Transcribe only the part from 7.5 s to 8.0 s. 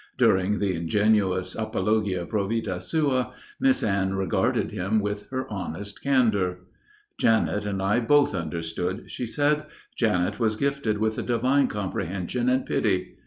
and I